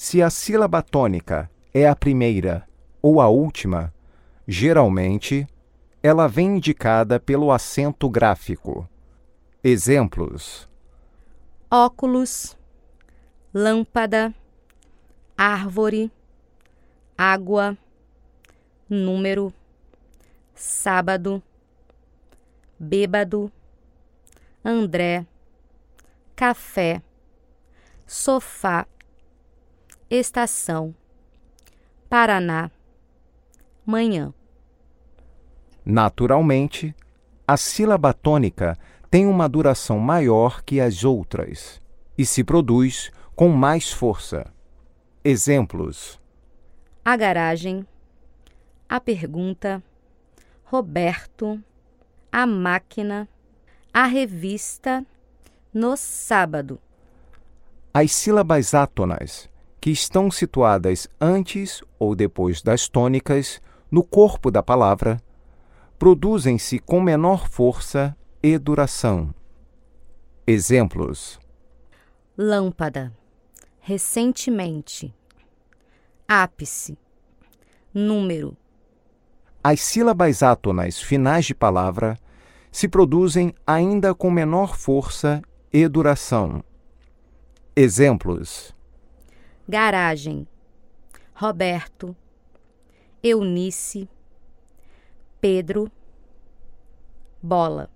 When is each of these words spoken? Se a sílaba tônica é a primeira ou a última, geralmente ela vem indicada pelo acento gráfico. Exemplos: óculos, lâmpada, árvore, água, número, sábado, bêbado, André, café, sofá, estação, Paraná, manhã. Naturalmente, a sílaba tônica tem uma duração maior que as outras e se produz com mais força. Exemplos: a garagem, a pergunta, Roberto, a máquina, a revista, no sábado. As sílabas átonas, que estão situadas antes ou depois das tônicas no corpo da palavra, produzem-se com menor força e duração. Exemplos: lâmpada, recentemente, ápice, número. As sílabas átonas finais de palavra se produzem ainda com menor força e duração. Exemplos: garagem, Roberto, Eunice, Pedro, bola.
Se 0.00 0.22
a 0.22 0.30
sílaba 0.30 0.80
tônica 0.80 1.50
é 1.74 1.88
a 1.88 1.96
primeira 1.96 2.64
ou 3.02 3.20
a 3.20 3.28
última, 3.28 3.92
geralmente 4.46 5.44
ela 6.00 6.28
vem 6.28 6.54
indicada 6.54 7.18
pelo 7.18 7.50
acento 7.50 8.08
gráfico. 8.08 8.88
Exemplos: 9.62 10.68
óculos, 11.68 12.56
lâmpada, 13.52 14.32
árvore, 15.36 16.12
água, 17.16 17.76
número, 18.88 19.52
sábado, 20.54 21.42
bêbado, 22.78 23.50
André, 24.64 25.26
café, 26.36 27.02
sofá, 28.06 28.86
estação, 30.10 30.94
Paraná, 32.08 32.70
manhã. 33.84 34.32
Naturalmente, 35.84 36.94
a 37.46 37.56
sílaba 37.56 38.14
tônica 38.14 38.78
tem 39.10 39.26
uma 39.26 39.48
duração 39.48 39.98
maior 39.98 40.62
que 40.62 40.80
as 40.80 41.04
outras 41.04 41.80
e 42.16 42.24
se 42.24 42.42
produz 42.42 43.10
com 43.36 43.48
mais 43.48 43.92
força. 43.92 44.52
Exemplos: 45.22 46.18
a 47.04 47.16
garagem, 47.16 47.86
a 48.88 49.00
pergunta, 49.00 49.82
Roberto, 50.64 51.62
a 52.30 52.46
máquina, 52.46 53.28
a 53.92 54.04
revista, 54.04 55.04
no 55.72 55.96
sábado. 55.96 56.78
As 57.92 58.12
sílabas 58.12 58.74
átonas, 58.74 59.48
que 59.88 59.92
estão 59.92 60.30
situadas 60.30 61.08
antes 61.18 61.82
ou 61.98 62.14
depois 62.14 62.60
das 62.60 62.90
tônicas 62.90 63.58
no 63.90 64.04
corpo 64.04 64.50
da 64.50 64.62
palavra, 64.62 65.18
produzem-se 65.98 66.78
com 66.78 67.00
menor 67.00 67.48
força 67.48 68.14
e 68.42 68.58
duração. 68.58 69.34
Exemplos: 70.46 71.40
lâmpada, 72.36 73.10
recentemente, 73.80 75.14
ápice, 76.28 76.98
número. 77.94 78.54
As 79.64 79.80
sílabas 79.80 80.42
átonas 80.42 81.00
finais 81.00 81.46
de 81.46 81.54
palavra 81.54 82.18
se 82.70 82.86
produzem 82.88 83.54
ainda 83.66 84.14
com 84.14 84.30
menor 84.30 84.76
força 84.76 85.40
e 85.72 85.88
duração. 85.88 86.62
Exemplos: 87.74 88.76
garagem, 89.68 90.48
Roberto, 91.34 92.16
Eunice, 93.22 94.08
Pedro, 95.40 95.92
bola. 97.42 97.90